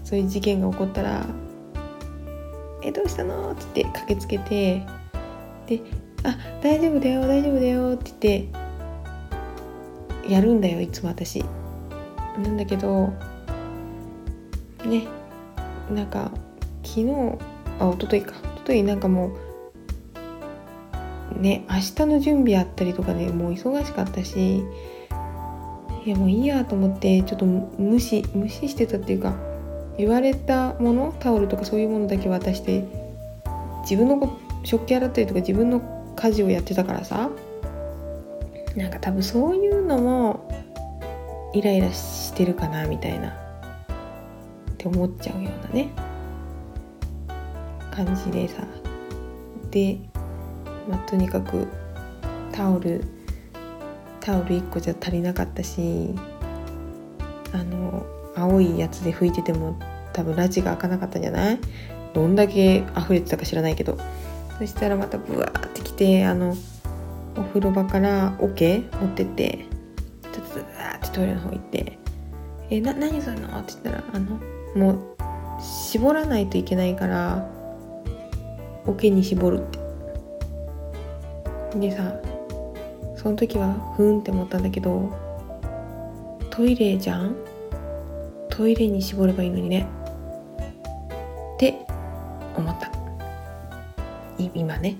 [0.03, 1.25] そういう事件が起こったら
[2.81, 4.85] 「えどうしたの?」って言って駆けつけて
[5.67, 5.81] で
[6.23, 11.43] 「あ大丈夫だよ大丈夫だよ」って言ってやるんだよいつも私。
[12.43, 13.13] なんだけど
[14.85, 15.07] ね
[15.93, 16.31] なんか
[16.83, 17.37] 昨日
[17.79, 19.31] あ一昨日か一昨日なんかも
[21.35, 24.63] うね明日の準備あったりとかでもう忙しかったし
[26.07, 29.35] いやもういいやと思ってちょっと無視無視してたっていうか
[29.97, 32.85] 言われたものタオルとかそういうものだけ渡して
[33.81, 37.29] 自分の食器洗ったりとか自分の家事をやってたからさ
[38.77, 40.49] なんか多分そういうのも
[41.53, 43.33] イライラしてるかなみたいなっ
[44.77, 45.89] て思っちゃうようなね
[47.91, 48.63] 感じでさ。
[49.71, 49.97] で、
[50.89, 51.67] まあ、とにかく
[52.53, 53.16] タオル
[54.27, 56.13] タオル1個じゃ足りなかったし
[57.53, 58.05] あの
[58.35, 59.79] 青いやつで拭いてても
[60.11, 61.59] 多分ラジが開かなかったんじゃない？
[62.13, 63.97] どんだけ溢れてたか知らないけど。
[64.59, 66.55] そしたらまたブワーってきてあの
[67.37, 69.65] お風呂場から桶持ってって
[70.33, 71.99] ちょっとブワーってトイレの方行って
[72.71, 74.39] 「えな何するの?」って言ったらあの
[74.75, 74.99] もう
[75.61, 77.47] 絞らないといけないから
[78.87, 79.79] 桶に絞るって。
[81.79, 82.19] でさ
[83.17, 85.11] その時はふんって思ったんだけど
[86.49, 87.35] トイレじゃん？
[88.49, 89.87] トイレに絞ればいいのにね。
[91.55, 91.85] って
[92.55, 92.91] 思った。
[94.55, 94.97] 今ね。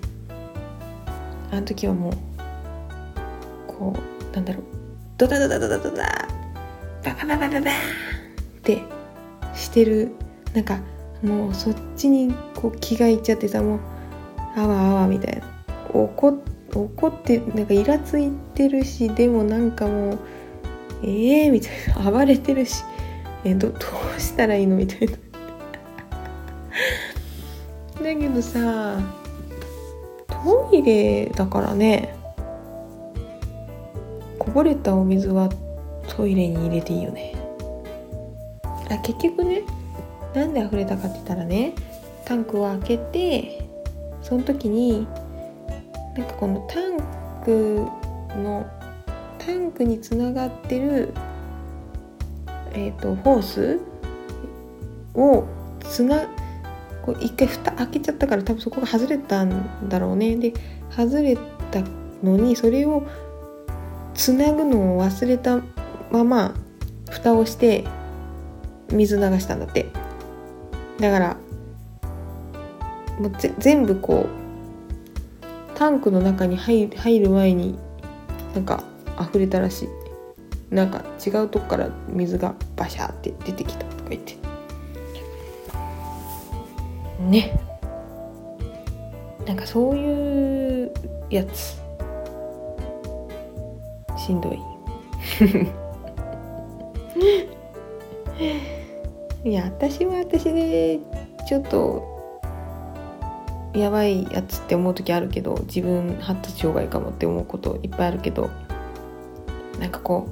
[1.50, 2.12] あの時はもう
[3.66, 3.96] こ
[4.30, 4.62] うなんだろう。
[5.16, 6.28] ドダドダドダドダ
[7.02, 7.70] ババババババ。
[7.70, 7.72] ーっ
[8.62, 8.82] て
[9.54, 10.12] してる。
[10.54, 10.78] なんか
[11.22, 13.80] もうそっちにこう気がいっちゃってさもう
[14.56, 15.44] あわあわみたいな。
[15.92, 16.34] 怒っ
[16.74, 20.18] 怒ってなんかイラついてるしでもなんかもう
[21.02, 22.82] ええー、みたいな暴れてるし。
[23.44, 23.76] えど ど
[24.16, 24.76] うしたらいいの？
[24.76, 25.12] みたいな。
[28.02, 28.98] だけどさ
[30.28, 32.14] トイレだからね。
[34.38, 35.48] こぼれたお水は
[36.08, 37.34] トイレに入れていいよね。
[38.90, 39.62] あ結局ね
[40.34, 41.74] なんで溢れたかって言ったらね
[42.24, 43.62] タンクを開けて
[44.22, 45.06] その時に
[46.18, 46.98] なんかこのタン
[47.44, 47.86] ク
[48.42, 48.68] の
[49.38, 51.14] タンクにつながってる
[52.72, 53.78] え、ー、とホース
[55.14, 55.46] を
[55.80, 56.26] つな
[57.02, 60.34] こう一回蓋開けちゃったから多分そこが外れたんだろうね。
[60.36, 60.52] で
[60.90, 61.36] 外れ
[61.70, 61.82] た
[62.24, 63.04] のにそれを
[64.12, 65.60] つなぐのを忘れた
[66.10, 66.54] まま
[67.08, 67.84] 蓋をして
[68.90, 69.86] 水流したんだって。
[70.98, 71.36] だから
[73.20, 74.37] もう全部こう
[75.78, 77.78] タンクの中に入る前に
[78.52, 78.82] なんか
[79.20, 79.88] 溢れたらしい。
[80.74, 84.36] なんか違うとこから水がバシャーって出てきたとか言って。
[87.20, 87.60] ね。
[89.46, 90.92] なんかそういう
[91.30, 91.80] やつ。
[94.18, 94.58] しんどい。
[99.48, 100.98] いや私は私で
[101.48, 102.17] ちょっと
[103.78, 108.50] やばいやつって思う時あるけど自分発達障害かもって思うこといっぱいあるけど
[109.78, 110.28] なんかこ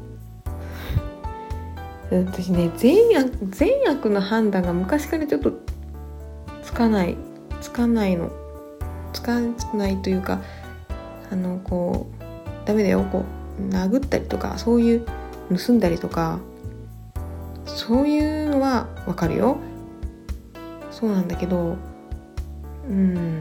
[2.10, 5.52] う私ね善悪善悪の判断が昔からちょっと
[6.62, 7.16] つかない
[7.60, 8.30] つかないの。
[9.16, 9.40] つか
[9.74, 10.42] ないというか
[11.32, 13.24] あのこうダメだよこ
[13.58, 15.06] う殴ったりとかそういう
[15.66, 16.38] 盗んだりとか
[17.64, 19.56] そういうのはわかるよ。
[20.90, 21.76] そうなんだけど
[22.88, 23.40] うん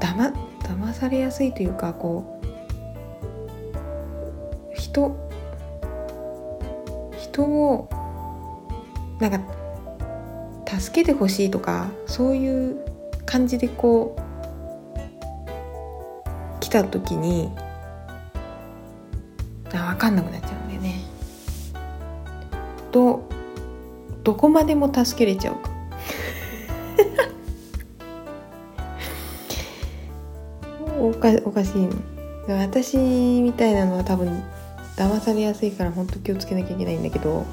[0.00, 0.32] だま
[0.62, 2.46] 騙されやすいというかこう
[4.74, 5.16] 人
[7.18, 7.88] 人を
[9.20, 9.40] なんか
[10.80, 12.76] 助けてほしいとかそういう
[13.24, 14.20] 感じでこう
[16.60, 17.50] 来た時に
[19.72, 21.00] あ分かんなくなっちゃうんだよね。
[22.90, 23.22] ど
[24.22, 25.71] どこまでも助けれちゃうか。
[31.02, 31.82] おかおかしい。
[31.82, 31.90] の。
[32.48, 34.42] 私みたいなのは多分
[34.96, 37.44] 騙されやすいから本当気をつけなきゃいけないんだけど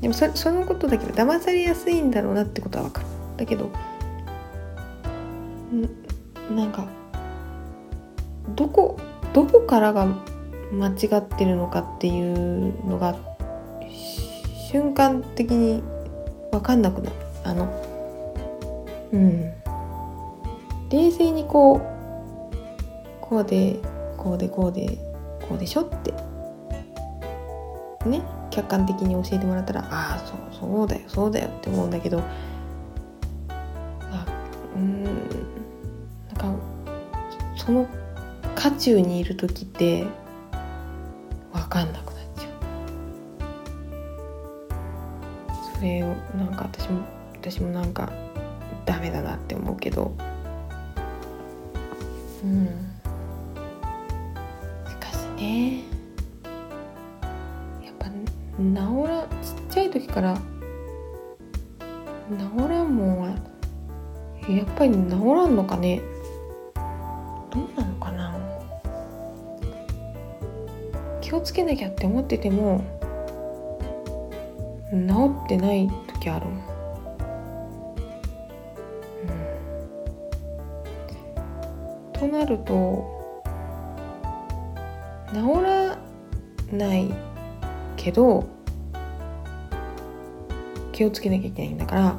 [0.00, 3.06] でもそそのことだけど騙されやすいんだろうなってことは分かる。
[3.38, 3.70] だけど
[5.72, 6.86] んなんか
[8.54, 8.98] どこ
[9.32, 10.06] どこからが
[10.72, 13.16] 間違ってるのかっていうのが
[14.70, 15.82] 瞬間的に
[16.52, 17.16] 分かんなくなる。
[17.44, 17.66] あの
[19.12, 19.52] うん。
[20.90, 21.97] 冷静にこう
[23.28, 23.78] こうで
[24.16, 24.98] こうでこうで
[25.48, 26.14] こうでしょって。
[28.06, 30.38] ね客観的に教えてもらったらああそう
[30.70, 32.22] そうだよそうだよって思うんだけど
[34.10, 34.26] あ
[34.74, 35.14] うんなん
[36.36, 36.54] か
[37.56, 37.86] その
[38.54, 40.06] 渦中にいる時って
[41.52, 42.56] 分かんなくなっちゃう。
[45.76, 47.00] それをなんか私も
[47.34, 48.10] 私もなんか
[48.84, 50.12] ダメだなって思うけど。
[52.42, 52.87] うん。
[55.40, 55.46] や
[57.92, 58.12] っぱ治
[59.08, 60.42] らちっちゃい時から治
[62.68, 63.28] らんもんは
[64.48, 66.00] やっぱり治らんのかね。
[67.50, 68.34] どうなのかな。
[71.20, 72.82] 気をつけなきゃって思ってても
[74.90, 74.96] 治
[75.44, 76.62] ってない時あるも、
[82.14, 83.17] うん、となると
[86.78, 87.12] ない
[87.96, 88.48] けど
[90.92, 92.16] 気をつけなきゃいけないんだから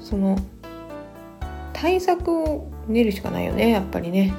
[0.00, 0.38] その
[1.72, 4.32] 対策を練るしかないよねやっぱりね。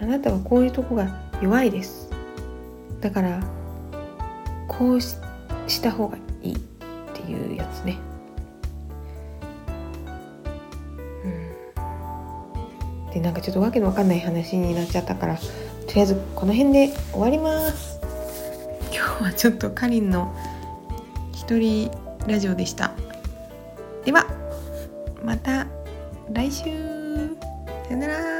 [0.00, 1.08] うん、あなたはこういうとこが
[1.40, 2.10] 弱いです
[3.00, 3.42] だから
[4.68, 5.16] こうし
[5.66, 6.58] した方がいいっ
[7.14, 8.09] ていうやつね。
[13.20, 18.00] でなんかちょっとわけのわかんない話になっちゃったからとりあえずこの辺で終わります。
[18.92, 20.34] 今日はちょっとかりんの
[21.32, 21.90] 一人
[22.26, 22.92] ラジオでした。
[24.04, 24.26] では
[25.22, 25.66] また
[26.32, 26.64] 来週。
[26.64, 26.70] さ
[27.90, 28.39] よなら。